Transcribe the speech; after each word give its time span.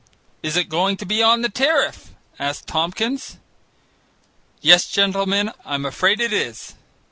"Is 0.41 0.57
it 0.57 0.67
going 0.67 0.97
to 0.97 1.05
be 1.05 1.21
on 1.21 1.43
the 1.43 1.47
tariff?" 1.49 2.15
asked 2.39 2.65
Tompkins. 2.65 3.37
"Yes, 4.59 4.89
gentlemen, 4.89 5.51
I'm 5.63 5.85
afraid 5.85 6.19
it 6.19 6.33
is. 6.33 6.73